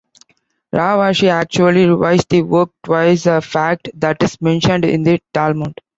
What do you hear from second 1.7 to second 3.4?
revised the work twice-a